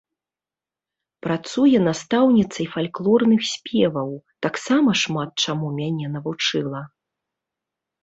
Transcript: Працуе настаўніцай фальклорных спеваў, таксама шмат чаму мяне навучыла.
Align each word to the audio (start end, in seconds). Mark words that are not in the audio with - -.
Працуе 1.25 1.77
настаўніцай 1.89 2.65
фальклорных 2.75 3.41
спеваў, 3.53 4.09
таксама 4.49 4.99
шмат 5.05 5.29
чаму 5.49 5.67
мяне 5.81 6.07
навучыла. 6.19 6.87